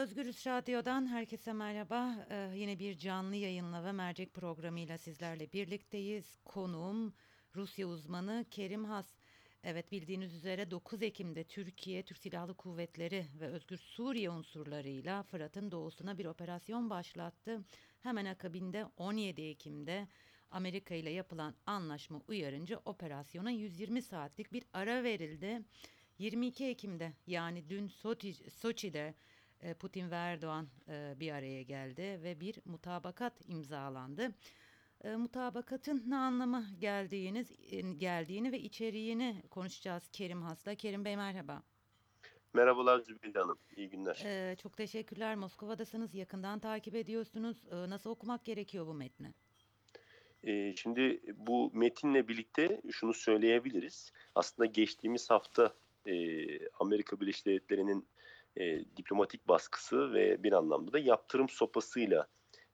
[0.00, 2.26] Özgürüz Radyo'dan herkese merhaba.
[2.30, 6.38] Ee, yine bir canlı yayınla ve mercek programıyla sizlerle birlikteyiz.
[6.44, 7.14] Konuğum
[7.56, 9.06] Rusya uzmanı Kerim Has.
[9.64, 16.18] Evet bildiğiniz üzere 9 Ekim'de Türkiye, Türk Silahlı Kuvvetleri ve Özgür Suriye unsurlarıyla Fırat'ın doğusuna
[16.18, 17.60] bir operasyon başlattı.
[18.00, 20.08] Hemen akabinde 17 Ekim'de
[20.50, 25.62] Amerika ile yapılan anlaşma uyarınca operasyona 120 saatlik bir ara verildi.
[26.18, 29.14] 22 Ekim'de yani dün Soçi, Soçi'de
[29.78, 34.34] Putin ve Erdoğan e, bir araya geldi ve bir mutabakat imzalandı.
[35.04, 37.52] E, mutabakatın ne anlama geldiğiniz
[37.96, 40.74] geldiğini ve içeriğini konuşacağız Kerim Has'la.
[40.74, 41.62] Kerim Bey merhaba.
[42.52, 43.58] Merhabalar Zübeyde Hanım.
[43.76, 44.22] İyi günler.
[44.24, 45.36] Ee, çok teşekkürler.
[45.36, 46.14] Moskova'dasınız.
[46.14, 47.56] Yakından takip ediyorsunuz.
[47.70, 49.34] Ee, nasıl okumak gerekiyor bu metni?
[50.44, 54.12] Ee, şimdi bu metinle birlikte şunu söyleyebiliriz.
[54.34, 55.74] Aslında geçtiğimiz hafta
[56.06, 56.14] e,
[56.68, 58.06] Amerika Birleşik Devletleri'nin
[58.56, 62.26] e, diplomatik baskısı ve bir anlamda da yaptırım sopasıyla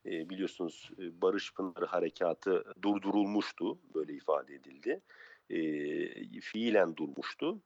[0.05, 3.79] e, biliyorsunuz e, Barış Pınarı Harekatı durdurulmuştu.
[3.95, 5.01] Böyle ifade edildi.
[5.49, 5.59] E,
[6.39, 7.61] fiilen durmuştu.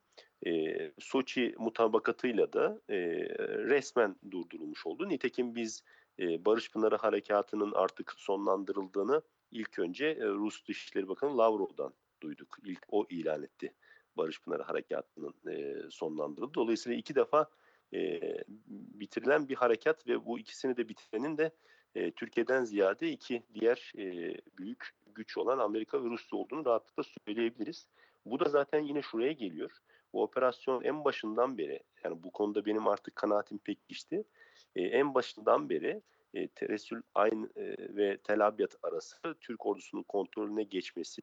[0.46, 2.98] E, Soçi mutabakatıyla da e,
[3.68, 5.08] resmen durdurulmuş oldu.
[5.08, 5.82] Nitekim biz
[6.18, 12.58] e, Barış Pınarı Harekatı'nın artık sonlandırıldığını ilk önce e, Rus Dışişleri Bakanı Lavrov'dan duyduk.
[12.64, 13.74] İlk o ilan etti
[14.16, 16.54] Barış Pınarı Harekatı'nın e, sonlandırıldı.
[16.54, 17.50] Dolayısıyla iki defa
[17.94, 18.20] e,
[18.68, 21.50] bitirilen bir harekat ve bu ikisini de bitirenin de
[21.94, 27.88] e, Türkiye'den ziyade iki diğer e, büyük güç olan Amerika ve Rusya olduğunu rahatlıkla söyleyebiliriz.
[28.26, 29.70] Bu da zaten yine şuraya geliyor.
[30.12, 34.24] Bu operasyon en başından beri, yani bu konuda benim artık kanaatim pek geçti.
[34.76, 36.02] E, en başından beri
[36.34, 41.22] e, Teresül Ayn e, ve Tel Abyad arası Türk ordusunun kontrolüne geçmesi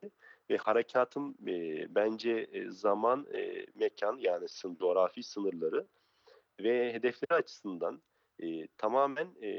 [0.49, 5.87] ve harekatın e, bence e, zaman, e, mekan yani sın, coğrafi sınırları
[6.59, 8.01] ve hedefleri açısından
[8.39, 9.49] e, tamamen e,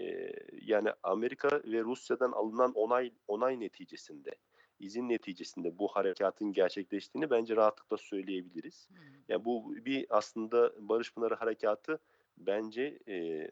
[0.63, 4.35] yani Amerika ve Rusya'dan alınan onay onay neticesinde
[4.81, 8.89] izin neticesinde bu harekatın gerçekleştiğini bence rahatlıkla söyleyebiliriz.
[8.89, 8.97] Hmm.
[9.29, 11.99] Yani bu bir aslında Barış Pınarı harekatı
[12.39, 13.49] bence e,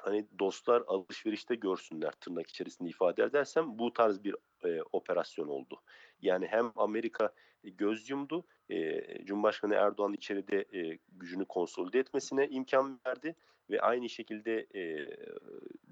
[0.00, 5.82] hani dostlar alışverişte görsünler tırnak içerisinde ifade edersem bu tarz bir e, operasyon oldu.
[6.22, 7.32] Yani hem Amerika
[7.64, 13.34] göz yumdu, e, Cumhurbaşkanı Erdoğan içeride e, gücünü konsolide etmesine imkan verdi
[13.70, 15.08] ve aynı şekilde e,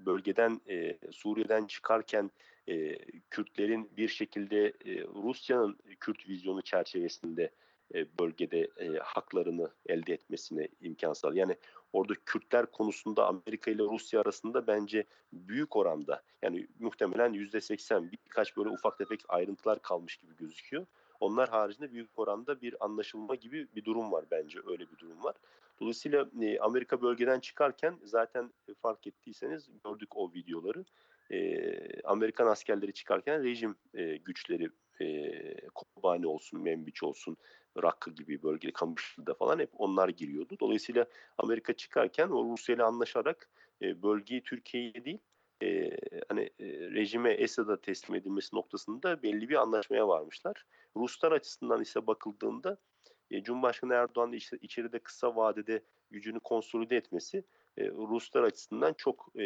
[0.05, 2.31] bölgeden e, Suriye'den çıkarken
[2.67, 2.97] e,
[3.29, 7.51] Kürtlerin bir şekilde e, Rusya'nın Kürt vizyonu çerçevesinde
[7.93, 11.37] e, bölgede e, haklarını elde etmesine imkan sağladı.
[11.37, 11.55] Yani
[11.93, 18.57] orada Kürtler konusunda Amerika ile Rusya arasında bence büyük oranda yani muhtemelen yüzde seksen birkaç
[18.57, 20.85] böyle ufak tefek ayrıntılar kalmış gibi gözüküyor.
[21.19, 25.35] Onlar haricinde büyük oranda bir anlaşılma gibi bir durum var bence öyle bir durum var.
[25.79, 30.85] Dolayısıyla e, Amerika bölgeden çıkarken zaten fark ettiyseniz gördük o videoları.
[31.31, 34.69] E, Amerikan askerleri çıkarken rejim e, güçleri
[35.01, 37.37] e, Kobani olsun, Membiç olsun,
[37.83, 40.57] Rakı gibi bölgeli Kamışlı'da falan hep onlar giriyordu.
[40.59, 41.05] Dolayısıyla
[41.37, 43.49] Amerika çıkarken o Rusya ile anlaşarak
[43.81, 45.19] e, bölgeyi Türkiye'ye değil
[45.63, 45.97] e,
[46.29, 50.65] hani e, rejime Esad'a teslim edilmesi noktasında belli bir anlaşmaya varmışlar.
[50.95, 52.77] Ruslar açısından ise bakıldığında
[53.31, 57.43] e, Cumhurbaşkanı Erdoğan'ın işte içeride kısa vadede gücünü konsolide etmesi
[57.77, 59.41] e, Ruslar açısından çok e,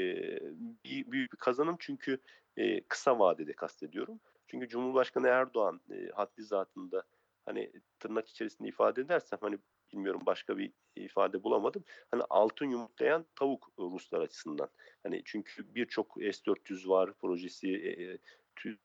[0.84, 2.20] büyük bir kazanım çünkü
[2.58, 4.20] e, kısa vadede kastediyorum.
[4.56, 7.04] Çünkü Cumhurbaşkanı Erdoğan e, haddi zatında
[7.46, 9.58] hani tırnak içerisinde ifade edersem hani
[9.94, 11.84] bilmiyorum başka bir ifade bulamadım.
[12.12, 14.70] Hani altın yumurtlayan tavuk Ruslar açısından.
[15.04, 18.18] Hani çünkü birçok S-400 var, projesi e,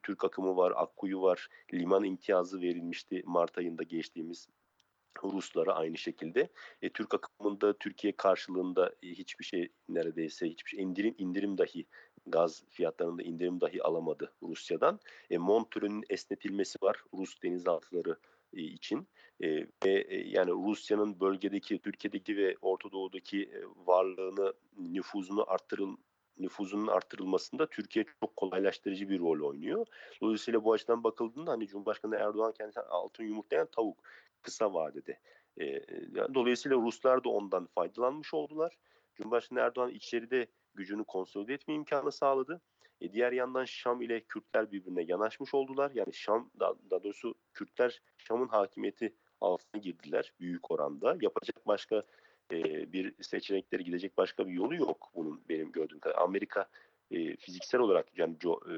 [0.02, 4.48] Türk akımı var, Akkuyu var, liman imtiyazı verilmişti Mart ayında geçtiğimiz
[5.24, 6.48] Ruslara aynı şekilde.
[6.82, 11.86] E, Türk akımında Türkiye karşılığında e, hiçbir şey neredeyse hiçbir şey indirim indirim dahi
[12.26, 15.00] gaz fiyatlarında indirim dahi alamadı Rusya'dan.
[15.30, 18.18] E, Montreux'ün esnetilmesi var Rus denizaltıları
[18.52, 19.08] e, için
[19.40, 19.48] e,
[19.84, 25.96] ve e, yani Rusya'nın bölgedeki, Türkiye'deki ve Orta Doğu'daki e, varlığını, nüfuzunu arttırıl
[26.38, 29.86] nüfuzunun arttırılmasında Türkiye çok kolaylaştırıcı bir rol oynuyor.
[30.20, 33.98] Dolayısıyla bu açıdan bakıldığında hani Cumhurbaşkanı Erdoğan kendisi altın yumurtlayan tavuk
[34.42, 35.18] kısa vadede.
[35.60, 35.64] E,
[36.14, 38.78] yani dolayısıyla Ruslar da ondan faydalanmış oldular.
[39.14, 40.46] Cumhurbaşkanı Erdoğan içeride
[40.80, 42.60] gücünü konsolide etme imkanı sağladı.
[43.00, 45.90] E, diğer yandan Şam ile Kürtler birbirine yanaşmış oldular.
[45.94, 51.16] Yani Şam, daha, daha doğrusu Kürtler Şam'ın hakimiyeti altına girdiler büyük oranda.
[51.20, 52.02] Yapacak başka
[52.52, 56.16] e, bir seçenekleri gidecek başka bir yolu yok bunun benim gördüğüm kadar.
[56.22, 56.68] Amerika
[57.10, 58.74] e, fiziksel olarak yani co, e,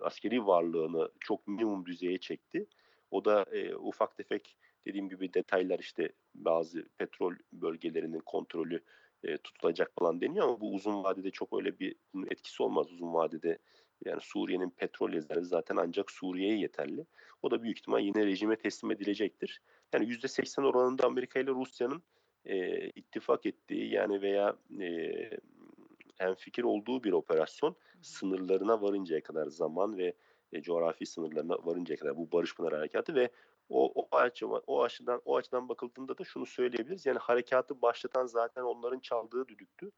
[0.00, 2.66] askeri varlığını çok minimum düzeye çekti.
[3.10, 4.56] O da e, ufak tefek
[4.86, 8.82] dediğim gibi detaylar işte bazı petrol bölgelerinin kontrolü
[9.24, 11.94] e, tutulacak falan deniyor ama bu uzun vadede çok öyle bir
[12.30, 12.92] etkisi olmaz.
[12.92, 13.58] Uzun vadede
[14.04, 17.06] yani Suriye'nin petrol rezervi zaten ancak Suriye'ye yeterli.
[17.42, 19.62] O da büyük ihtimal yine rejime teslim edilecektir.
[19.92, 22.02] Yani %80 oranında Amerika ile Rusya'nın
[22.44, 30.14] e, ittifak ettiği yani veya e, fikir olduğu bir operasyon sınırlarına varıncaya kadar zaman ve
[30.52, 33.30] e, coğrafi sınırlarına varıncaya kadar bu Barış Pınar Harekatı ve
[33.68, 37.06] o, o, açıdan, o açıdan o açıdan bakıldığında da şunu söyleyebiliriz.
[37.06, 39.90] Yani harekatı başlatan zaten onların çaldığı düdüktü.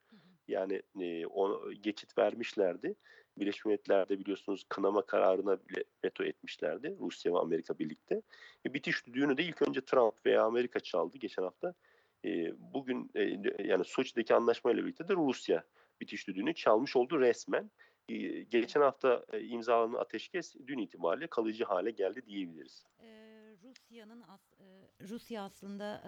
[0.49, 2.95] Yani e, o geçit vermişlerdi.
[3.39, 6.97] Birleşmiş Milletler'de biliyorsunuz kınama kararına bile veto etmişlerdi.
[7.01, 8.23] Rusya ve Amerika birlikte.
[8.67, 11.75] E, bitiş düğünü de ilk önce Trump veya Amerika çaldı geçen hafta.
[12.25, 13.23] E, bugün e,
[13.65, 15.65] yani Soçi'deki anlaşmayla birlikte de Rusya
[16.01, 17.71] bitiş düdüğünü çalmış oldu resmen.
[18.09, 22.85] E, geçen hafta e, imzalanan ateşkes dün itibariyle kalıcı hale geldi diyebiliriz.
[23.87, 24.25] Rusya'nın
[25.01, 26.03] Rusya aslında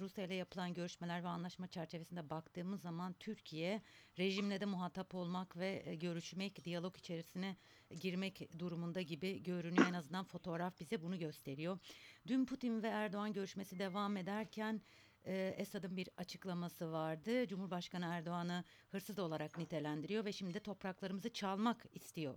[0.00, 3.82] Rusya ile yapılan görüşmeler ve anlaşma çerçevesinde baktığımız zaman Türkiye
[4.18, 7.56] rejimle de muhatap olmak ve görüşmek, diyalog içerisine
[8.00, 9.86] girmek durumunda gibi görünüyor.
[9.88, 11.78] En azından fotoğraf bize bunu gösteriyor.
[12.26, 14.80] Dün Putin ve Erdoğan görüşmesi devam ederken
[15.24, 17.46] Esad'ın bir açıklaması vardı.
[17.46, 22.34] Cumhurbaşkanı Erdoğan'ı hırsız olarak nitelendiriyor ve şimdi topraklarımızı çalmak istiyor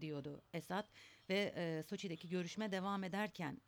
[0.00, 0.86] diyordu Esad
[1.28, 3.60] ve Soçi'deki görüşme devam ederken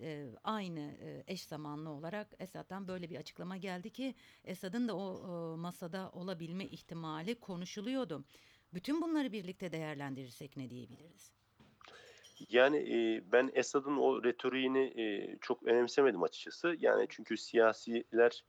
[0.00, 4.14] e, aynı e, eş zamanlı olarak Esad'dan böyle bir açıklama geldi ki
[4.44, 8.24] Esad'ın da o e, masada olabilme ihtimali konuşuluyordu.
[8.74, 11.35] Bütün bunları birlikte değerlendirirsek ne diyebiliriz?
[12.48, 16.76] Yani e, ben Esad'ın o retoriğini e, çok önemsemedim açıkçası.
[16.78, 18.44] Yani çünkü siyasiler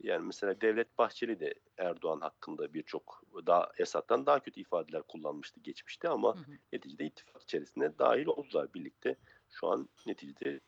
[0.00, 6.08] yani mesela Devlet Bahçeli de Erdoğan hakkında birçok daha Esad'dan daha kötü ifadeler kullanmıştı geçmişte
[6.08, 6.52] ama hı hı.
[6.72, 9.16] neticede ittifak içerisinde dahil oldular birlikte
[9.50, 10.60] şu an neticede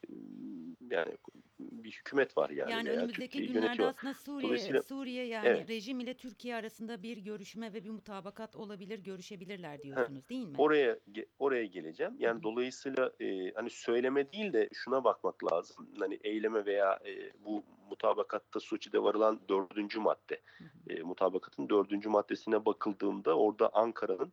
[0.90, 1.16] yani
[1.60, 2.72] bir hükümet var yani.
[2.72, 5.68] Yani önümüzdeki günlerde aslında Suriye, Suriye yani evet.
[5.68, 10.54] rejim ile Türkiye arasında bir görüşme ve bir mutabakat olabilir, görüşebilirler diyorsunuz değil mi?
[10.58, 10.98] Oraya
[11.38, 12.16] oraya geleceğim.
[12.18, 12.42] Yani Hı.
[12.42, 15.88] dolayısıyla e, hani söyleme değil de şuna bakmak lazım.
[15.98, 20.40] Hani eyleme veya e, bu mutabakatta Soçi'de varılan dördüncü madde.
[20.88, 24.32] E, mutabakatın dördüncü maddesine bakıldığında orada Ankara'nın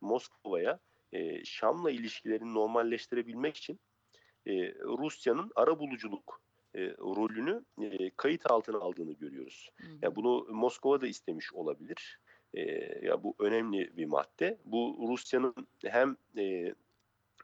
[0.00, 0.78] Moskova'ya
[1.12, 3.80] e, Şam'la ilişkilerini normalleştirebilmek için
[4.46, 6.40] e, Rusya'nın ara buluculuk
[6.74, 9.70] e, rolünü e, kayıt altına aldığını görüyoruz.
[9.76, 9.98] Hı hı.
[10.02, 12.20] Yani bunu Moskova da istemiş olabilir.
[12.54, 12.62] E,
[13.06, 14.58] ya bu önemli bir madde.
[14.64, 15.54] Bu Rusya'nın
[15.84, 16.74] hem e,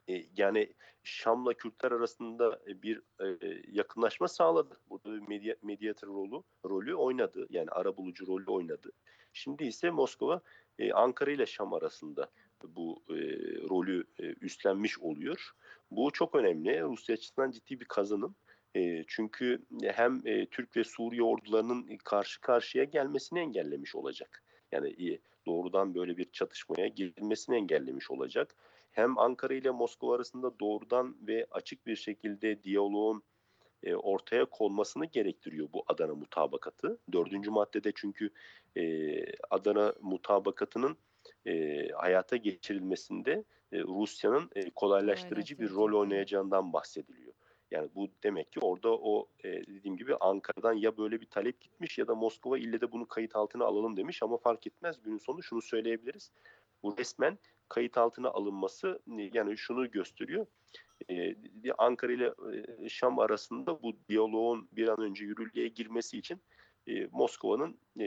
[0.08, 3.26] e, yani Şam'la Kürtler arasında bir e,
[3.72, 4.80] yakınlaşma sağladı.
[4.90, 7.46] Burada bir medya, medyatör rolü, rolü oynadı.
[7.50, 8.92] Yani ara bulucu rolü oynadı.
[9.32, 10.40] Şimdi ise Moskova
[10.78, 12.30] e, Ankara ile Şam arasında
[12.64, 13.14] bu e,
[13.68, 15.52] rolü e, üstlenmiş oluyor.
[15.90, 16.82] Bu çok önemli.
[16.82, 18.34] Rusya açısından ciddi bir kazanım.
[18.74, 24.44] E, çünkü hem e, Türk ve Suriye ordularının karşı karşıya gelmesini engellemiş olacak.
[24.72, 28.56] Yani e, doğrudan böyle bir çatışmaya girilmesini engellemiş olacak.
[28.90, 33.22] Hem Ankara ile Moskova arasında doğrudan ve açık bir şekilde diyaloğun
[33.82, 36.98] e, ortaya konmasını gerektiriyor bu Adana mutabakatı.
[37.12, 38.30] Dördüncü maddede çünkü
[38.76, 38.82] e,
[39.50, 40.96] Adana mutabakatının
[41.46, 47.32] e, hayata geçirilmesinde e, Rusya'nın e, kolaylaştırıcı bir rol oynayacağından bahsediliyor.
[47.70, 51.98] Yani bu demek ki orada o e, dediğim gibi Ankara'dan ya böyle bir talep gitmiş
[51.98, 55.02] ya da Moskova ille de bunu kayıt altına alalım demiş ama fark etmez.
[55.02, 56.32] Günün sonu şunu söyleyebiliriz.
[56.82, 57.38] Bu resmen
[57.68, 60.46] kayıt altına alınması yani şunu gösteriyor.
[61.10, 61.36] Ee,
[61.78, 62.32] Ankara ile
[62.82, 66.40] e, Şam arasında bu diyaloğun bir an önce yürürlüğe girmesi için
[66.86, 68.06] e, Moskova'nın e,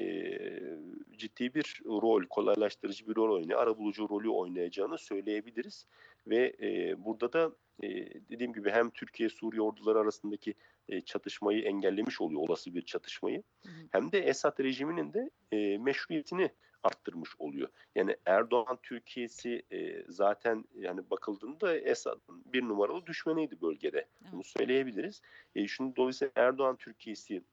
[1.17, 5.87] ciddi bir rol, kolaylaştırıcı bir rol oynuyor, arabulucu rolü oynayacağını söyleyebiliriz.
[6.27, 7.51] Ve e, burada da
[7.83, 7.89] e,
[8.29, 10.53] dediğim gibi hem Türkiye-Suriye orduları arasındaki
[10.89, 13.43] e, çatışmayı engellemiş oluyor, olası bir çatışmayı.
[13.65, 13.87] Hı hı.
[13.91, 16.49] Hem de Esad rejiminin de e, meşruiyetini
[16.83, 17.69] arttırmış oluyor.
[17.95, 23.97] Yani Erdoğan Türkiye'si e, zaten yani bakıldığında Esad'ın bir numaralı düşmanıydı bölgede.
[23.97, 24.31] Evet.
[24.31, 25.21] Bunu söyleyebiliriz.
[25.55, 27.43] E, şunu dolayısıyla Erdoğan Türkiye'si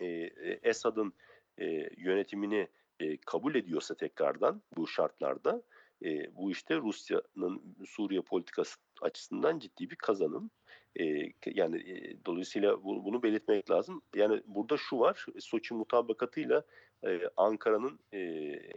[0.00, 0.06] e,
[0.62, 1.12] Esad'ın
[1.58, 1.64] e,
[1.96, 2.68] yönetimini
[3.00, 5.62] e, kabul ediyorsa tekrardan bu şartlarda
[6.04, 10.50] e, bu işte Rusya'nın Suriye politikası açısından ciddi bir kazanım.
[11.00, 14.02] E, yani e, dolayısıyla bunu, bunu belirtmek lazım.
[14.14, 16.62] Yani burada şu var, Soçi mutabakatıyla
[17.04, 18.18] e, Ankara'nın e,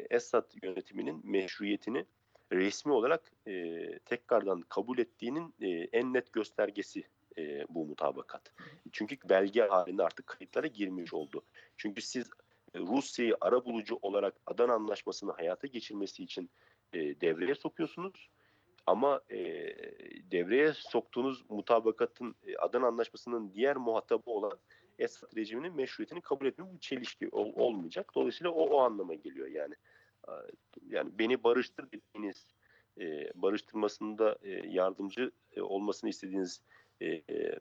[0.10, 2.06] Esad yönetiminin meşruiyetini
[2.52, 7.04] resmi olarak e, tekrardan kabul ettiğinin e, en net göstergesi
[7.38, 8.54] e, bu mutabakat.
[8.92, 11.44] Çünkü belge halinde artık kayıtlara girmiş oldu.
[11.78, 12.30] Çünkü siz
[12.76, 16.50] Rusya'yı ara bulucu olarak Adana Anlaşması'nı hayata geçirmesi için
[16.94, 18.30] e, devreye sokuyorsunuz.
[18.88, 19.38] Ama e,
[20.32, 24.60] devreye soktuğunuz mutabakatın Adana Anlaşması'nın diğer muhatabı olan
[25.00, 28.12] Esad rejiminin meşruiyetini kabul etme bu çelişki ol, olmayacak.
[28.16, 29.74] Dolayısıyla o o anlama geliyor yani.
[30.90, 32.48] Yani beni barıştır dediğiniz
[33.00, 36.62] e, barıştırmasında e, yardımcı e, olmasını istediğiniz
[37.02, 37.60] e, e,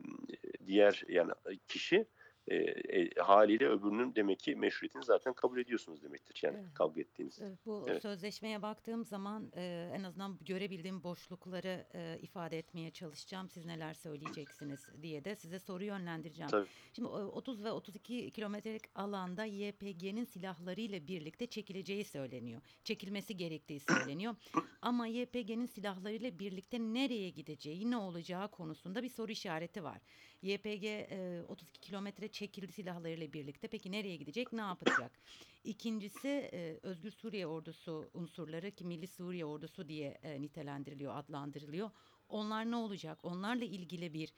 [0.66, 1.32] diğer yani
[1.68, 2.06] kişi
[2.48, 6.40] e, e, haliyle öbürünün demek ki meşruiyetini zaten kabul ediyorsunuz demektir.
[6.42, 6.74] Yani Evet.
[6.74, 7.38] kavga ettiğiniz.
[7.42, 8.02] Evet, Bu Evet.
[8.02, 13.48] sözleşmeye baktığım zaman e, en azından görebildiğim boşlukları e, ifade etmeye çalışacağım.
[13.48, 16.50] Siz neler söyleyeceksiniz diye de size soru yönlendireceğim.
[16.50, 16.68] Tabii.
[16.92, 22.62] Şimdi o 30 ve 32 kilometrelik alanda YPG'nin silahlarıyla birlikte çekileceği söyleniyor.
[22.84, 24.34] Çekilmesi gerektiği söyleniyor.
[24.82, 29.98] Ama YPG'nin silahlarıyla birlikte nereye gideceği, ne olacağı konusunda bir soru işareti var.
[30.42, 33.68] YPG e, 32 kilometre çekildi silahlarıyla birlikte.
[33.68, 35.12] Peki nereye gidecek, ne yapacak?
[35.64, 41.90] İkincisi e, Özgür Suriye Ordusu unsurları ki Milli Suriye Ordusu diye e, nitelendiriliyor, adlandırılıyor.
[42.28, 43.18] Onlar ne olacak?
[43.22, 44.32] Onlarla ilgili bir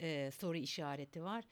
[0.00, 1.44] e, soru işareti var.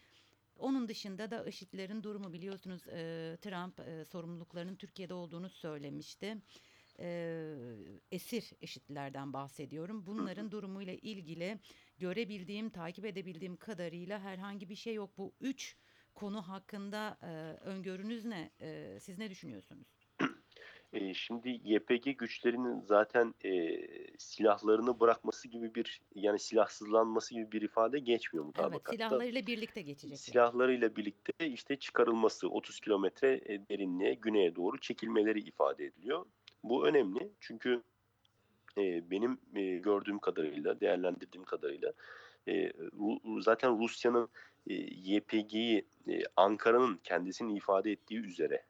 [0.58, 6.36] Onun dışında da IŞİD'lerin durumu biliyorsunuz e, Trump e, sorumluluklarının Türkiye'de olduğunu söylemişti.
[7.00, 7.54] E,
[8.12, 10.06] esir IŞİD'lerden bahsediyorum.
[10.06, 11.58] Bunların durumuyla ilgili
[11.98, 15.10] görebildiğim, takip edebildiğim kadarıyla herhangi bir şey yok.
[15.18, 15.76] Bu üç
[16.18, 17.28] konu hakkında e,
[17.64, 18.50] öngörünüz ne?
[18.60, 19.86] E, siz ne düşünüyorsunuz?
[20.92, 23.80] E, şimdi YPG güçlerinin zaten e,
[24.18, 28.92] silahlarını bırakması gibi bir yani silahsızlanması gibi bir ifade geçmiyor Evet, mutabakatta.
[28.92, 30.16] silahlarıyla birlikte geçecekler.
[30.16, 36.26] Silahlarıyla birlikte işte çıkarılması 30 kilometre e, derinliğe güneye doğru çekilmeleri ifade ediliyor.
[36.64, 37.82] Bu önemli çünkü
[38.78, 41.92] e, benim e, gördüğüm kadarıyla, değerlendirdiğim kadarıyla
[42.48, 42.72] e,
[43.40, 44.28] zaten Rusya'nın
[44.66, 48.62] e, YPG'yi e, Ankara'nın kendisinin ifade ettiği üzere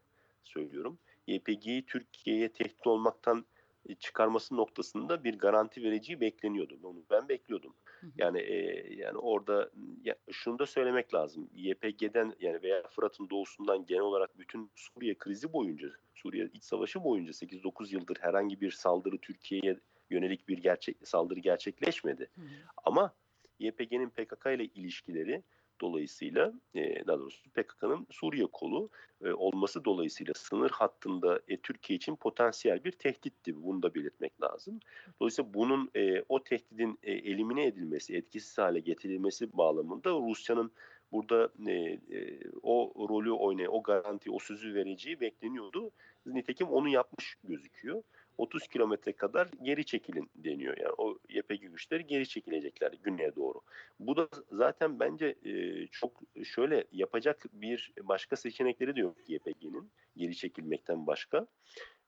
[0.45, 0.99] söylüyorum.
[1.27, 3.45] YPG'yi Türkiye'ye tehdit olmaktan
[3.87, 6.79] e, çıkarması noktasında bir garanti vereceği bekleniyordu.
[6.83, 7.75] Onu ben bekliyordum.
[8.01, 8.11] Hı hı.
[8.17, 8.55] Yani e,
[8.95, 9.71] yani orada
[10.05, 11.51] ya, şunu da söylemek lazım.
[11.55, 17.33] YPG'den yani veya Fırat'ın doğusundan genel olarak bütün Suriye krizi boyunca, Suriye iç savaşı boyunca
[17.33, 19.79] 8-9 yıldır herhangi bir saldırı Türkiye'ye
[20.11, 22.31] yönelik bir gerçek saldırı gerçekleşmedi.
[22.35, 22.47] Hı hı.
[22.85, 23.15] Ama
[23.59, 25.43] YPG'nin PKK ile ilişkileri
[25.81, 28.91] dolayısıyla e, daha doğrusu PKK'nın Suriye kolu
[29.25, 33.63] e, olması dolayısıyla sınır hattında e, Türkiye için potansiyel bir tehditti.
[33.63, 34.81] Bunu da belirtmek lazım.
[35.21, 40.73] Dolayısıyla bunun e, o tehdidin e, elimine edilmesi, etkisiz hale getirilmesi bağlamında Rusya'nın
[41.13, 45.91] burada e, e, o rolü oynaya, o garanti, o sözü vereceği bekleniyordu.
[46.27, 48.03] Nitekim onu yapmış gözüküyor.
[48.39, 50.77] 30 kilometre kadar geri çekilin deniyor.
[50.77, 53.61] Yani o YPG güçleri geri çekilecekler güneye doğru.
[54.01, 60.37] Bu da zaten bence e, çok şöyle yapacak bir başka seçenekleri de yok YPG'nin geri
[60.37, 61.47] çekilmekten başka.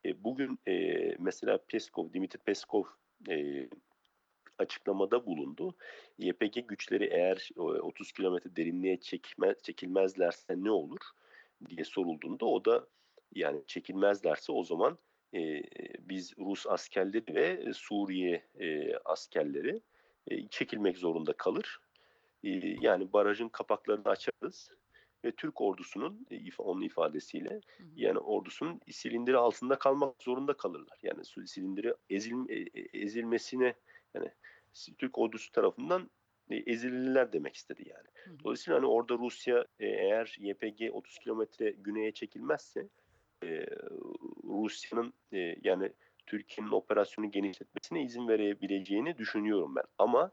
[0.05, 2.83] E, bugün e, mesela Peskov, Dimitri Peskov
[4.57, 5.75] açıklamada bulundu.
[6.17, 10.99] YPG güçleri eğer e, 30 kilometre derinliğe çekme, çekilmezlerse ne olur
[11.69, 12.87] diye sorulduğunda o da
[13.35, 14.97] yani çekilmezlerse o zaman
[15.33, 15.63] e,
[15.99, 19.81] biz Rus askerleri ve Suriye e, askerleri
[20.27, 21.79] e, çekilmek zorunda kalır.
[22.43, 22.49] E,
[22.81, 24.71] yani barajın kapaklarını açarız
[25.25, 27.87] ve Türk ordusunun onun ifadesiyle Hı hı.
[27.95, 30.99] yani ordusunun silindiri altında kalmak zorunda kalırlar.
[31.03, 33.73] Yani su- silindiri ezil, e, e, ezilmesine
[34.13, 34.31] yani
[34.97, 36.09] Türk ordusu tarafından
[36.49, 38.07] e, ezilirler demek istedi yani.
[38.23, 38.39] Hı hı.
[38.43, 42.89] Dolayısıyla hani orada Rusya eğer YPG 30 kilometre güneye çekilmezse
[43.43, 43.65] e,
[44.43, 45.91] Rusya'nın e, yani
[46.25, 49.83] Türkiye'nin operasyonu genişletmesine izin verebileceğini düşünüyorum ben.
[49.97, 50.31] Ama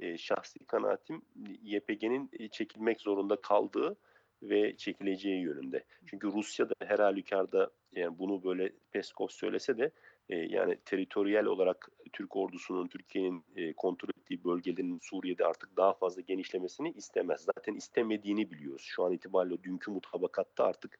[0.00, 1.22] e, şahsi kanaatim
[1.62, 3.96] YPG'nin e, çekilmek zorunda kaldığı
[4.42, 5.84] ve çekileceği yönünde.
[6.06, 9.90] Çünkü Rusya da her halükarda yani bunu böyle Peskov söylese de
[10.28, 16.20] e, yani teritoriyel olarak Türk ordusunun Türkiye'nin e, kontrol ettiği bölgelerin Suriye'de artık daha fazla
[16.20, 17.40] genişlemesini istemez.
[17.40, 18.84] Zaten istemediğini biliyoruz.
[18.86, 20.98] Şu an itibariyle dünkü mutabakatta artık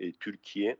[0.00, 0.76] e, Türkiye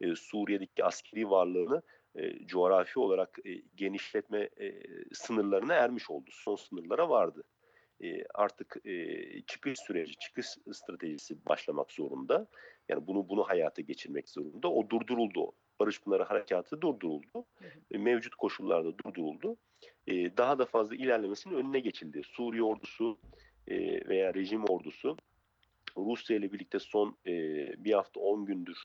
[0.00, 1.82] e, Suriye'deki askeri varlığını
[2.14, 4.72] e, coğrafi olarak e, genişletme e,
[5.12, 6.30] sınırlarına ermiş oldu.
[6.32, 7.44] Son sınırlara vardı.
[8.02, 12.46] E, artık e, çıkış süreci, çıkış stratejisi başlamak zorunda.
[12.88, 14.68] Yani bunu bunu hayata geçirmek zorunda.
[14.68, 15.52] O durduruldu.
[15.80, 17.28] Barış Pınarı Harekatı durduruldu.
[17.34, 17.68] Hı hı.
[17.90, 19.56] E, mevcut koşullarda durduruldu.
[20.06, 22.22] E, daha da fazla ilerlemesinin önüne geçildi.
[22.24, 23.18] Suriye ordusu
[23.68, 25.16] e, veya rejim ordusu
[25.96, 27.32] Rusya ile birlikte son e,
[27.84, 28.78] bir hafta 10 gündür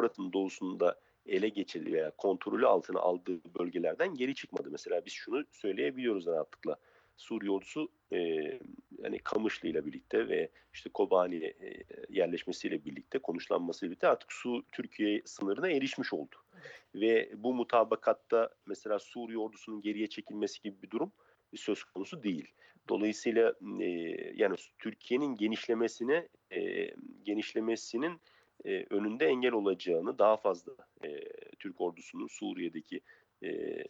[0.00, 4.68] Fırat'ın doğusunda ele geçirdiği veya kontrolü altına aldığı bölgelerden geri çıkmadı.
[4.70, 6.76] Mesela biz şunu söyleyebiliyoruz rahatlıkla.
[7.16, 8.18] Suriye ordusu e,
[8.98, 15.22] yani Kamışlı ile birlikte ve işte Kobani e, yerleşmesiyle birlikte konuşlanmasıyla birlikte artık Su Türkiye
[15.24, 16.36] sınırına erişmiş oldu.
[16.94, 21.12] Ve bu mutabakatta mesela Suriye ordusunun geriye çekilmesi gibi bir durum
[21.56, 22.48] söz konusu değil.
[22.88, 23.86] Dolayısıyla e,
[24.34, 26.90] yani Türkiye'nin genişlemesine e,
[27.24, 28.20] genişlemesinin
[28.64, 30.72] e, önünde engel olacağını daha fazla
[31.04, 31.20] e,
[31.58, 33.00] Türk ordusunun Suriye'deki
[33.44, 33.84] e,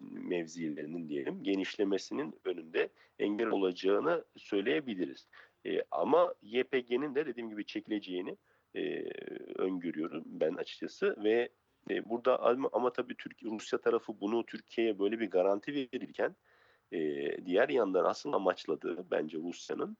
[0.00, 5.28] mevzilerinin diyelim genişlemesinin önünde engel olacağını söyleyebiliriz.
[5.66, 8.36] E, ama YPG'nin de dediğim gibi çekileceğini
[8.74, 9.04] e,
[9.56, 11.48] öngörüyorum ben açıkçası ve
[11.90, 16.36] e, burada ama, ama tabii Türk Rusya tarafı bunu Türkiye'ye böyle bir garanti verirken
[16.92, 16.98] e,
[17.46, 19.96] diğer yandan asıl amaçladığı bence Rusya'nın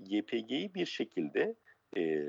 [0.00, 1.54] YPG'yi bir şekilde
[1.96, 2.26] e,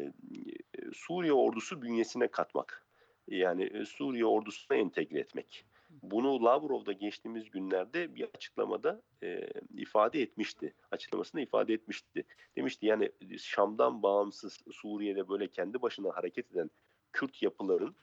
[0.93, 2.85] Suriye ordusu bünyesine katmak.
[3.27, 5.65] Yani Suriye ordusuna entegre etmek.
[6.03, 10.73] Bunu Lavrov'da geçtiğimiz günlerde bir açıklamada e, ifade etmişti.
[10.91, 12.23] Açıklamasında ifade etmişti.
[12.55, 16.69] Demişti yani Şam'dan bağımsız Suriye'de böyle kendi başına hareket eden
[17.13, 17.95] Kürt yapıların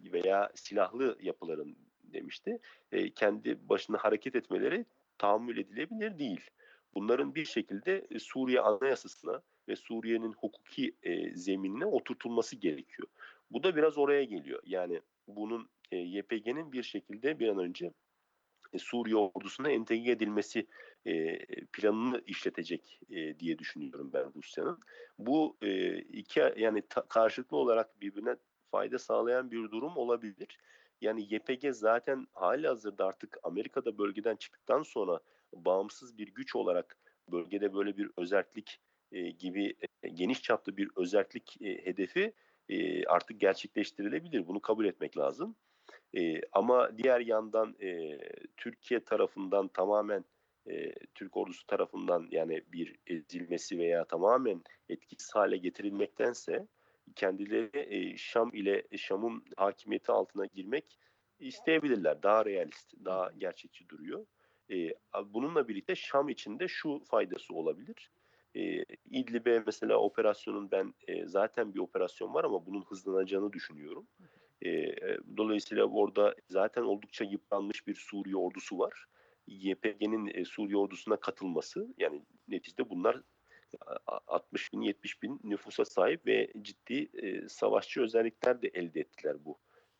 [0.00, 2.58] veya silahlı yapıların demişti.
[2.92, 4.86] E, kendi başına hareket etmeleri
[5.18, 6.50] tahammül edilebilir değil.
[6.94, 13.08] Bunların bir şekilde Suriye Anayasasına ve Suriye'nin hukuki e, zeminine oturtulması gerekiyor.
[13.50, 14.62] Bu da biraz oraya geliyor.
[14.66, 17.92] Yani bunun e, YPG'nin bir şekilde bir an önce
[18.72, 20.66] e, Suriye ordusuna entegre edilmesi
[21.06, 21.38] e,
[21.72, 24.78] planını işletecek e, diye düşünüyorum ben Rusya'nın.
[25.18, 28.36] Bu e, iki yani ta, karşılıklı olarak birbirine
[28.70, 30.58] fayda sağlayan bir durum olabilir.
[31.00, 35.20] Yani YPG zaten hali hazırda artık Amerika'da bölgeden çıktıktan sonra
[35.52, 36.96] bağımsız bir güç olarak
[37.32, 38.80] bölgede böyle bir özellik
[39.38, 39.74] gibi
[40.14, 42.32] geniş çaplı bir özellik hedefi
[43.06, 44.46] artık gerçekleştirilebilir.
[44.46, 45.56] Bunu kabul etmek lazım.
[46.52, 47.76] Ama diğer yandan
[48.56, 50.24] Türkiye tarafından tamamen
[51.14, 56.66] Türk ordusu tarafından yani bir ezilmesi veya tamamen etkisiz hale getirilmektense
[57.16, 60.98] kendileri Şam ile Şam'ın hakimiyeti altına girmek
[61.38, 62.22] isteyebilirler.
[62.22, 64.26] Daha realist, daha gerçekçi duruyor.
[65.24, 68.10] Bununla birlikte Şam içinde şu faydası olabilir.
[68.56, 74.06] E, İdlib'e mesela operasyonun ben e, zaten bir operasyon var ama bunun hızlanacağını düşünüyorum.
[74.64, 74.96] E,
[75.36, 79.06] dolayısıyla orada zaten oldukça yıpranmış bir Suriye ordusu var.
[79.46, 83.22] YPG'nin e, Suriye ordusuna katılması yani neticede bunlar
[84.06, 89.58] 60 bin 70 bin nüfusa sahip ve ciddi e, savaşçı özellikler de elde ettiler bu.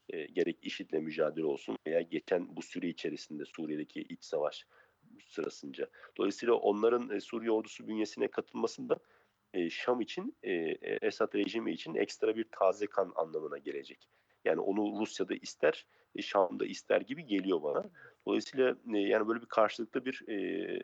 [0.09, 4.67] E, gerek IŞİD'le mücadele olsun veya geçen bu süre içerisinde Suriye'deki iç savaş
[5.29, 5.87] sırasınca.
[6.17, 8.99] Dolayısıyla onların e, Suriye ordusu bünyesine katılmasında
[9.55, 10.53] e, Şam için, e,
[11.07, 14.09] Esad rejimi için ekstra bir taze kan anlamına gelecek.
[14.45, 17.91] Yani onu Rusya'da ister, e, Şam'da ister gibi geliyor bana.
[18.27, 20.81] Dolayısıyla e, yani böyle bir karşılıklı bir e,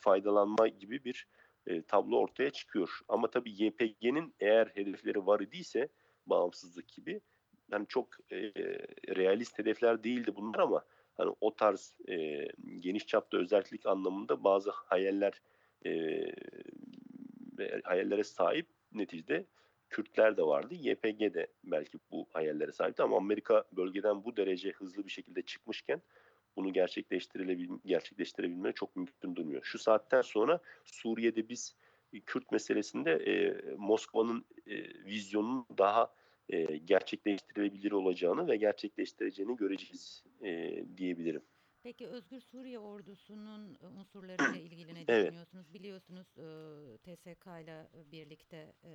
[0.00, 1.26] faydalanma gibi bir
[1.66, 3.00] e, tablo ortaya çıkıyor.
[3.08, 5.88] Ama tabii YPG'nin eğer hedefleri var idiyse
[6.26, 7.20] bağımsızlık gibi
[7.72, 8.36] yani çok e,
[9.16, 10.84] realist hedefler değildi bunlar ama
[11.18, 12.48] hani o tarz e,
[12.80, 15.42] geniş çapta özellik anlamında bazı hayaller
[15.86, 16.24] e,
[17.84, 19.46] hayallere sahip neticede
[19.90, 20.74] Kürtler de vardı.
[20.74, 26.02] YPG de belki bu hayallere sahipti ama Amerika bölgeden bu derece hızlı bir şekilde çıkmışken
[26.56, 29.62] bunu gerçekleştirilebil gerçekleştirebilme çok mümkün durmuyor.
[29.64, 31.76] Şu saatten sonra Suriye'de biz
[32.26, 36.14] Kürt meselesinde e, Moskova'nın e, vizyonunun daha
[36.48, 41.42] e, gerçekleştirilebilir olacağını ve gerçekleştireceğini göreceğiz e, diyebilirim.
[41.82, 45.24] Peki Özgür Suriye ordusunun e, unsurlarıyla ilgili ne Evet.
[45.24, 45.74] düşünüyorsunuz?
[45.74, 48.92] Biliyorsunuz e, TSK ile birlikte e,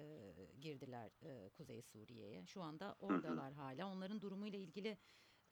[0.61, 2.45] girdiler e, Kuzey Suriye'ye.
[2.45, 3.91] Şu anda oradalar hala.
[3.91, 4.97] Onların durumuyla ilgili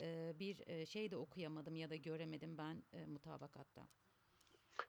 [0.02, 3.88] e, bir e, şey de okuyamadım ya da göremedim ben e, mutabakatta.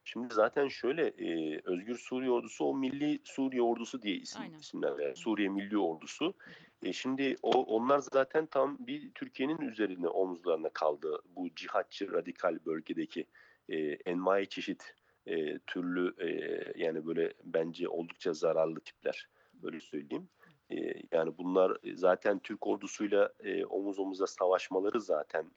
[0.05, 4.59] Şimdi zaten şöyle e, Özgür Suriye Ordusu o Milli Suriye Ordusu diye isim Aynen.
[4.59, 6.35] isimler Suriye Milli Ordusu.
[6.83, 13.26] E, şimdi o onlar zaten tam bir Türkiye'nin üzerine omuzlarına kaldı bu cihatçı radikal bölgedeki
[13.68, 14.94] e, envai çeşit
[15.26, 16.28] e, türlü e,
[16.76, 20.28] yani böyle bence oldukça zararlı tipler böyle söyleyeyim.
[20.70, 20.76] E,
[21.12, 25.50] yani bunlar zaten Türk ordusuyla e, omuz omuza savaşmaları zaten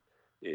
[0.46, 0.50] e,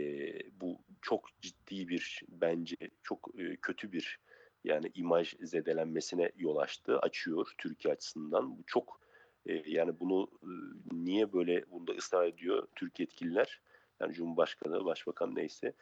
[0.60, 4.18] bu çok ciddi bir bence çok e, kötü bir
[4.64, 8.58] yani imaj zedelenmesine yol açtı, açıyor Türkiye açısından.
[8.58, 9.00] Bu çok
[9.46, 10.50] e, yani bunu e,
[10.92, 13.60] niye böyle bunda ısrar ediyor Türk yetkililer?
[14.00, 15.72] Yani Cumhurbaşkanı, Başbakan neyse,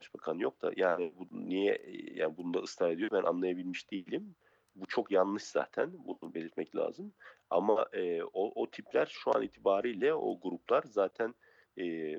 [0.00, 1.82] Başbakan yok da yani bu niye
[2.14, 4.34] yani bunda ısrar ediyor ben anlayabilmiş değilim.
[4.76, 5.90] Bu çok yanlış zaten.
[6.06, 7.12] Bunu belirtmek lazım.
[7.50, 11.34] Ama e, o, o tipler şu an itibariyle o gruplar zaten
[11.78, 12.18] e,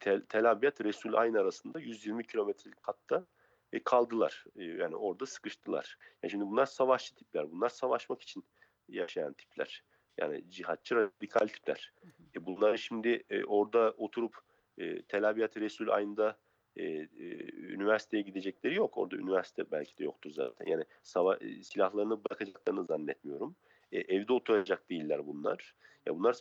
[0.00, 3.26] Tel, Tel Abyad Resul Ayn arasında 120 kilometrelik hatta
[3.72, 4.44] e, kaldılar.
[4.56, 5.98] E, yani orada sıkıştılar.
[6.22, 7.50] Yani şimdi bunlar savaşçı tipler.
[7.50, 8.44] Bunlar savaşmak için
[8.88, 9.84] yaşayan tipler.
[10.18, 11.92] Yani cihatçı radikal tipler.
[12.36, 14.36] E, bunlar şimdi e, orada oturup
[14.78, 16.38] e, Tel Abyad Resul Ayn'da
[16.76, 17.08] e, e,
[17.52, 18.98] üniversiteye gidecekleri yok.
[18.98, 20.66] Orada üniversite belki de yoktur zaten.
[20.66, 23.56] Yani sava e, silahlarını bırakacaklarını zannetmiyorum.
[23.92, 25.74] E, evde oturacak değiller bunlar.
[26.06, 26.36] Ya bunlar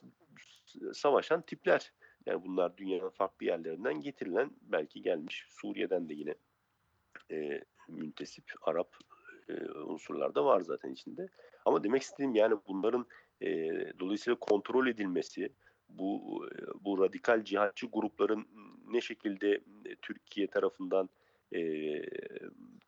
[0.93, 1.91] savaşan tipler.
[2.25, 6.35] Yani bunlar dünyanın farklı yerlerinden getirilen belki gelmiş Suriye'den de yine
[7.31, 8.95] e, müntesip Arap
[9.49, 11.29] e, unsurlar da var zaten içinde.
[11.65, 13.05] Ama demek istediğim yani bunların
[13.41, 13.47] e,
[13.99, 15.49] dolayısıyla kontrol edilmesi,
[15.89, 16.45] bu
[16.81, 18.47] bu radikal cihatçı grupların
[18.87, 19.61] ne şekilde
[20.01, 21.09] Türkiye tarafından
[21.55, 22.01] e,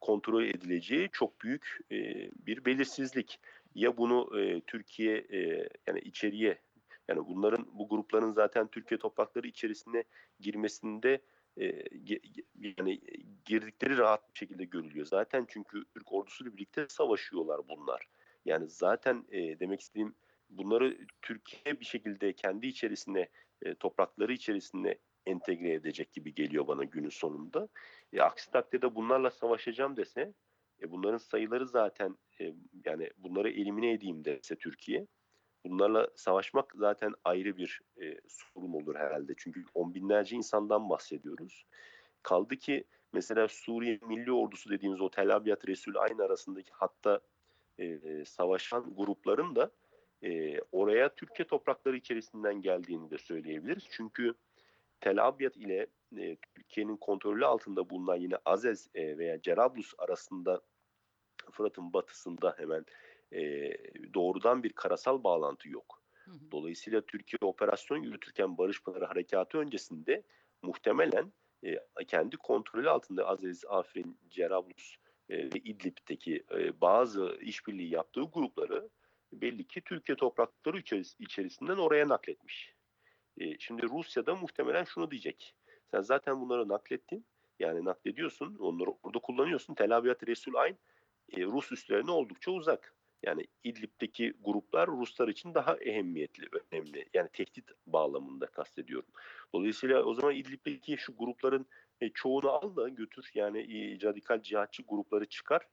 [0.02, 3.40] kontrol edileceği çok büyük e, bir belirsizlik.
[3.76, 6.58] Ya bunu e, Türkiye e, yani içeriye
[7.12, 10.04] yani bunların bu grupların zaten Türkiye toprakları içerisine
[10.40, 11.22] girmesinde
[11.58, 11.84] e,
[12.78, 13.02] yani
[13.46, 15.06] girdikleri rahat bir şekilde görülüyor.
[15.06, 18.08] Zaten çünkü Türk ordusuyla birlikte savaşıyorlar bunlar.
[18.46, 20.16] Yani zaten e, demek istediğim
[20.50, 23.30] bunları Türkiye bir şekilde kendi içerisine
[23.62, 27.68] e, toprakları içerisine entegre edecek gibi geliyor bana günün sonunda.
[28.14, 30.34] E, aksi takdirde bunlarla savaşacağım dese
[30.82, 32.54] e, bunların sayıları zaten e,
[32.86, 35.08] yani bunları elimine edeyim dese Türkiye
[35.66, 39.34] bunlarla savaşmak zaten ayrı bir e, sorun olur herhalde.
[39.38, 41.66] Çünkü on binlerce insandan bahsediyoruz.
[42.24, 47.20] Kaldı ki mesela Suriye Milli Ordusu dediğimiz o Tel Abyad Resul aynı arasındaki hatta
[47.80, 49.72] e, savaşan grupların da
[50.24, 53.88] e, oraya Türkiye toprakları içerisinden geldiğini de söyleyebiliriz.
[53.92, 54.34] Çünkü
[55.02, 60.62] Tel Abyad ile e, Türkiye'nin kontrolü altında bulunan yine Azez e, veya Cerablus arasında
[61.52, 62.86] Fırat'ın batısında hemen
[63.34, 63.74] e,
[64.14, 66.02] doğrudan bir karasal bağlantı yok.
[66.52, 70.24] Dolayısıyla Türkiye operasyon yürütürken Barış Pınarı Harekatı öncesinde
[70.62, 74.96] muhtemelen e, kendi kontrolü altında Aziz, Afrin, Cerablus
[75.30, 78.90] e, ve İdlib'deki e, bazı işbirliği yaptığı grupları
[79.34, 82.74] belli ki Türkiye toprakları içeris içerisinden oraya nakletmiş.
[83.38, 85.56] E, şimdi Rusya'da muhtemelen şunu diyecek.
[85.92, 87.26] Sen zaten bunları naklettin.
[87.60, 88.56] Yani naklediyorsun.
[88.60, 89.74] Onları orada kullanıyorsun.
[89.74, 90.78] Tel Abyad Resul Ayn
[91.30, 92.96] e, Rus üslerine oldukça uzak.
[93.24, 97.06] Yani İdlib'deki gruplar Ruslar için daha ehemmiyetli, önemli.
[97.14, 99.10] Yani tehdit bağlamında kastediyorum.
[99.54, 101.66] Dolayısıyla o zaman İdlib'deki şu grupların
[102.02, 103.32] e, çoğunu al da götür.
[103.34, 105.68] Yani e, radikal cihatçı grupları çıkar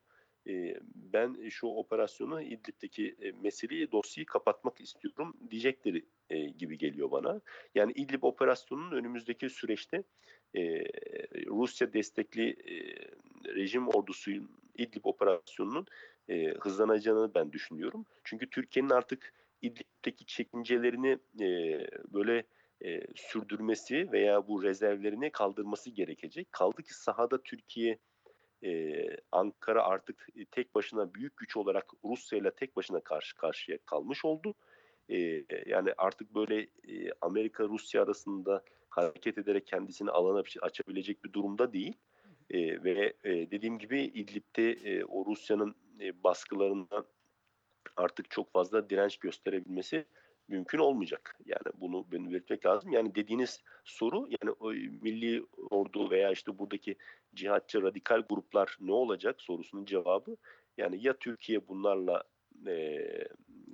[0.94, 6.04] ben şu operasyonu İdlib'deki meseleyi dosyayı kapatmak istiyorum diyecekleri
[6.58, 7.40] gibi geliyor bana.
[7.74, 10.02] Yani İdlib operasyonunun önümüzdeki süreçte
[11.46, 12.56] Rusya destekli
[13.44, 15.86] rejim ordusunun İdlib operasyonunun
[16.60, 18.06] hızlanacağını ben düşünüyorum.
[18.24, 21.18] Çünkü Türkiye'nin artık İdlib'deki çekincelerini
[22.12, 22.44] böyle
[23.14, 26.52] sürdürmesi veya bu rezervlerini kaldırması gerekecek.
[26.52, 27.98] Kaldı ki sahada Türkiye
[28.64, 34.24] e, Ankara artık tek başına büyük güç olarak Rusya ile tek başına karşı karşıya kalmış
[34.24, 34.54] oldu.
[35.08, 41.96] E, yani artık böyle e, Amerika-Rusya arasında hareket ederek kendisini alana açabilecek bir durumda değil.
[42.50, 47.06] E, ve e, dediğim gibi İdlib'de e, o Rusya'nın e, baskılarından
[47.96, 50.04] artık çok fazla direnç gösterebilmesi
[50.48, 51.38] mümkün olmayacak.
[51.46, 52.92] Yani bunu benim belirtmek lazım.
[52.92, 54.70] Yani dediğiniz soru yani o
[55.02, 56.96] milli ordu veya işte buradaki
[57.34, 60.36] cihatçı radikal gruplar ne olacak sorusunun cevabı
[60.76, 62.22] yani ya Türkiye bunlarla
[62.66, 62.98] e,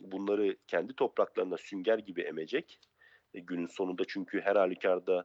[0.02, 2.78] bunları kendi topraklarına sünger gibi emecek
[3.34, 5.24] e, günün sonunda çünkü her halükarda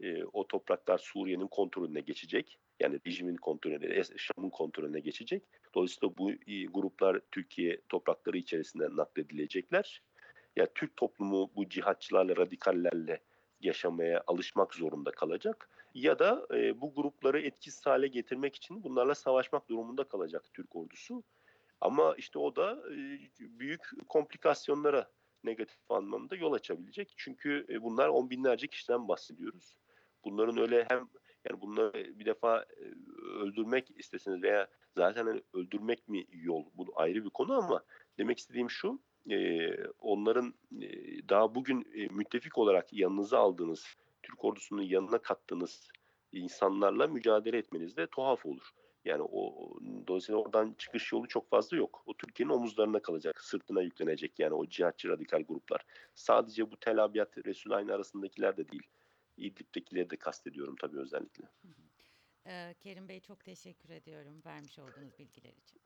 [0.00, 2.58] e, o topraklar Suriye'nin kontrolüne geçecek.
[2.80, 5.42] Yani rejimin kontrolüne, Şam'ın kontrolüne geçecek.
[5.74, 6.32] Dolayısıyla bu
[6.72, 10.02] gruplar Türkiye toprakları içerisinde nakledilecekler
[10.56, 13.20] ya Türk toplumu bu cihatçılarla, radikallerle
[13.60, 19.68] yaşamaya alışmak zorunda kalacak ya da e, bu grupları etkisiz hale getirmek için bunlarla savaşmak
[19.68, 21.22] durumunda kalacak Türk ordusu.
[21.80, 25.10] Ama işte o da e, büyük komplikasyonlara
[25.44, 27.14] negatif anlamda yol açabilecek.
[27.16, 29.76] Çünkü e, bunlar on binlerce kişiden bahsediyoruz.
[30.24, 31.08] Bunların öyle hem
[31.48, 32.66] yani bunları bir defa
[33.34, 37.84] öldürmek isteseniz veya zaten hani öldürmek mi yol bu ayrı bir konu ama
[38.18, 39.00] demek istediğim şu
[39.98, 40.54] onların
[41.28, 43.84] daha bugün müttefik olarak yanınıza aldığınız,
[44.22, 45.88] Türk ordusunun yanına kattığınız
[46.32, 48.70] insanlarla mücadele etmeniz de tuhaf olur.
[49.04, 49.70] Yani o
[50.06, 52.02] dolayısıyla oradan çıkış yolu çok fazla yok.
[52.06, 55.84] O Türkiye'nin omuzlarına kalacak, sırtına yüklenecek yani o cihatçı radikal gruplar.
[56.14, 58.86] Sadece bu Tel Abyad, Resulayn arasındakiler de değil.
[59.40, 61.44] İdlib'dekileri de kastediyorum tabii özellikle.
[62.46, 65.80] Ee, Kerim Bey çok teşekkür ediyorum vermiş olduğunuz bilgiler için.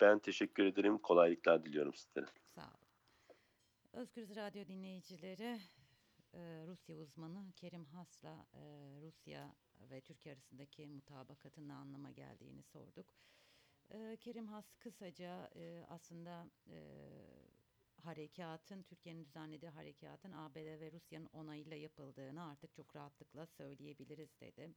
[0.00, 0.98] Ben teşekkür ederim.
[0.98, 2.26] Kolaylıklar diliyorum sizlere.
[2.54, 2.88] Sağ olun.
[3.92, 5.60] Özgürüz Radyo dinleyicileri,
[6.34, 8.62] e, Rusya uzmanı Kerim Has'la e,
[9.00, 9.54] Rusya
[9.90, 13.14] ve Türkiye arasındaki mutabakatın ne anlama geldiğini sorduk.
[13.90, 15.50] E, Kerim Has kısaca
[15.88, 16.50] aslında
[18.02, 24.74] harekatın, Türkiye'nin düzenlediği harekatın ABD ve Rusya'nın onayıyla yapıldığını artık çok rahatlıkla söyleyebiliriz dedi.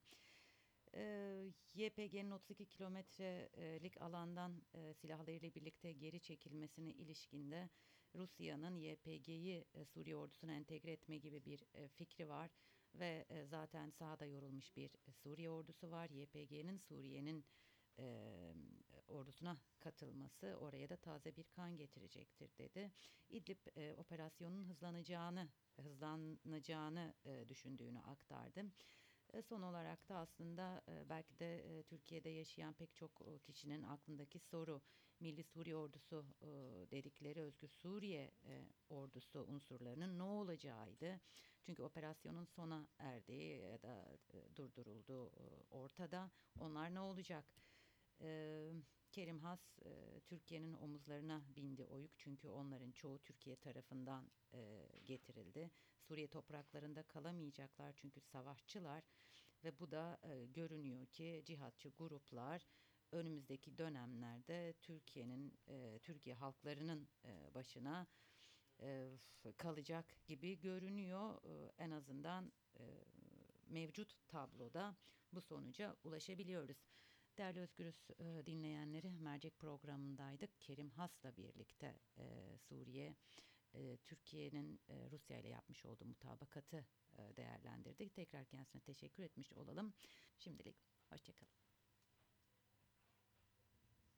[0.94, 7.70] Ee, YPG'nin 32 kilometrelik alandan e, silahlarıyla birlikte geri çekilmesine ilişkinde
[8.16, 12.52] Rusya'nın YPG'yi e, Suriye ordusuna entegre etme gibi bir e, fikri var
[12.96, 16.10] ve e, zaten sahada yorulmuş bir e, Suriye ordusu var.
[16.10, 17.46] YPG'nin Suriye'nin
[18.00, 18.28] e,
[19.08, 22.92] ordusuna katılması oraya da taze bir kan getirecektir dedi.
[23.30, 25.50] İdlib e, operasyonun hızlanacağını
[25.82, 28.66] hızlanacağını e, düşündüğünü aktardı.
[29.34, 34.40] E, Son olarak da aslında e, belki de e, Türkiye'de yaşayan pek çok kişinin aklındaki
[34.40, 34.82] soru
[35.20, 36.26] Milli Suriye Ordusu
[36.92, 38.32] dedikleri Özgür Suriye
[38.90, 41.20] Ordusu unsurlarının ne olacağıydı.
[41.62, 44.18] Çünkü operasyonun sona erdiği ya da
[44.56, 45.32] durdurulduğu
[45.70, 46.32] ortada.
[46.60, 47.46] Onlar ne olacak?
[48.22, 48.72] E,
[49.12, 55.72] Kerim Has e, Türkiye'nin omuzlarına bindi o yük çünkü onların çoğu Türkiye tarafından e, getirildi.
[56.02, 59.04] Suriye topraklarında kalamayacaklar çünkü savaşçılar
[59.64, 62.68] ve bu da e, görünüyor ki cihatçı gruplar
[63.12, 68.08] önümüzdeki dönemlerde Türkiye'nin e, Türkiye halklarının e, başına
[68.82, 69.18] e,
[69.58, 71.42] kalacak gibi görünüyor.
[71.46, 72.84] E, en azından e,
[73.68, 74.96] mevcut tabloda
[75.34, 76.78] bu sonuca ulaşabiliyoruz.
[77.42, 80.62] Değerli Özgürüz e, dinleyenleri mercek programındaydık.
[80.62, 83.16] Kerim Has'la birlikte e, Suriye,
[83.74, 84.80] e, Türkiye'nin
[85.12, 86.86] Rusya ile yapmış olduğu mutabakatı
[87.38, 88.14] değerlendirdik.
[88.14, 89.94] Tekrar kendisine teşekkür etmiş olalım.
[90.38, 90.76] Şimdilik
[91.10, 91.71] hoşçakalın.